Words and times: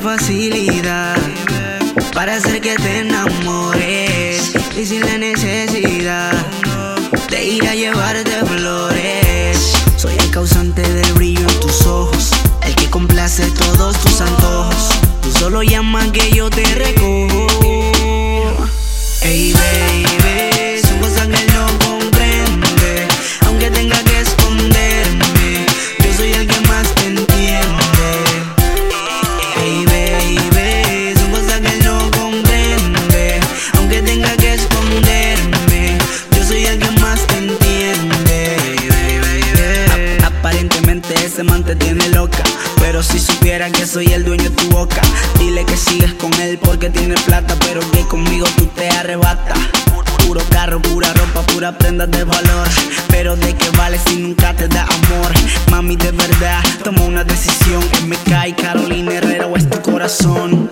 facilidad 0.00 1.16
para 2.14 2.36
hacer 2.36 2.60
que 2.60 2.74
te 2.76 3.00
enamores 3.00 4.54
y 4.76 4.86
sin 4.86 5.00
la 5.02 5.18
necesidad 5.18 6.32
de 7.28 7.44
ir 7.44 7.68
a 7.68 7.74
llevarte 7.74 8.32
flores. 8.46 9.72
Soy 9.96 10.14
el 10.14 10.30
causante 10.30 10.80
del 10.80 11.12
brillo 11.12 11.40
en 11.40 11.60
tus 11.60 11.86
ojos, 11.86 12.30
el 12.62 12.74
que 12.76 12.88
complace 12.88 13.50
todos 13.50 13.98
tus 13.98 14.20
antojos. 14.22 14.88
Tú 15.22 15.30
solo 15.32 15.62
llamas 15.62 16.10
que 16.12 16.30
yo 16.30 16.48
te 16.48 16.64
recojo. 16.74 17.37
Si 43.08 43.18
supiera 43.18 43.70
que 43.70 43.86
soy 43.86 44.06
el 44.12 44.24
dueño 44.24 44.44
de 44.44 44.50
tu 44.50 44.68
boca, 44.70 45.00
dile 45.38 45.64
que 45.64 45.76
sigues 45.76 46.12
con 46.14 46.32
él 46.34 46.58
porque 46.58 46.90
tiene 46.90 47.14
plata, 47.26 47.56
pero 47.60 47.80
que 47.90 48.02
conmigo 48.02 48.46
tú 48.56 48.66
te 48.66 48.88
arrebatas. 48.90 49.58
Puro 50.26 50.42
carro, 50.50 50.80
pura 50.82 51.12
ropa, 51.14 51.40
pura 51.52 51.78
prenda 51.78 52.06
de 52.06 52.24
valor. 52.24 52.68
Pero 53.08 53.36
de 53.36 53.54
qué 53.54 53.70
vale 53.70 53.98
si 54.06 54.16
nunca 54.16 54.52
te 54.54 54.68
da 54.68 54.82
amor. 54.82 55.32
Mami, 55.70 55.96
de 55.96 56.12
verdad, 56.12 56.62
toma 56.84 57.02
una 57.02 57.24
decisión. 57.24 57.82
MK 58.06 58.48
y 58.48 58.52
Carolina 58.52 59.14
Herrera 59.14 59.46
o 59.46 59.56
es 59.56 59.68
tu 59.70 59.80
corazón. 59.80 60.67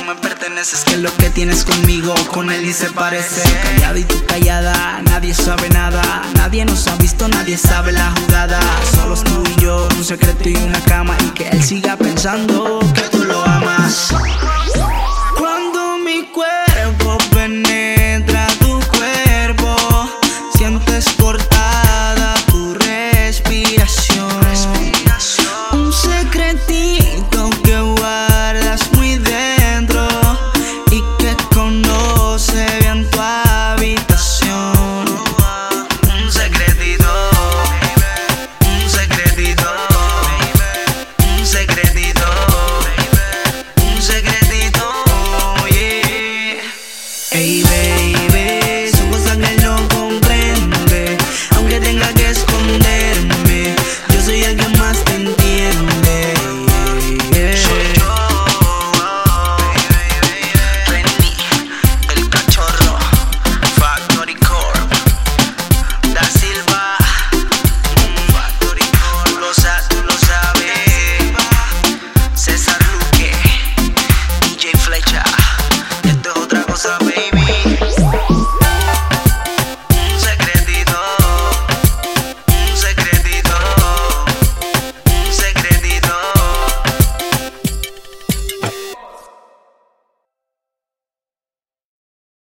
no 0.00 0.14
me 0.14 0.20
perteneces 0.20 0.84
Que 0.84 0.96
lo 0.96 1.14
que 1.16 1.30
tienes 1.30 1.64
conmigo, 1.64 2.14
con 2.32 2.50
él 2.50 2.64
y 2.64 2.72
se 2.72 2.90
parece. 2.90 3.42
Callada 3.62 3.98
y 3.98 4.04
tú 4.04 4.16
callada, 4.26 5.00
nadie 5.02 5.34
sabe 5.34 5.68
nada. 5.70 6.02
Nadie 6.34 6.64
nos 6.64 6.86
ha 6.86 6.96
visto, 6.96 7.28
nadie 7.28 7.56
sabe 7.56 7.92
la 7.92 8.12
jugada. 8.12 8.60
Solos 8.94 9.24
tú 9.24 9.42
y 9.56 9.60
yo, 9.60 9.88
un 9.96 10.04
secreto 10.04 10.48
y 10.48 10.56
una 10.56 10.80
cama 10.84 11.16
Y 11.24 11.30
que 11.30 11.48
él 11.48 11.62
siga 11.62 11.96
pensando 11.96 12.80
que 12.94 13.02
tú 13.02 13.24
lo 13.24 13.42
amas. 13.44 14.14
Cuando 15.38 15.98
mi 15.98 16.24
cuerpo 16.28 17.18
penetra 17.32 18.46
tu 18.58 18.80
cuerpo 18.90 19.76
Sientes 20.56 21.06
cortar 21.18 21.89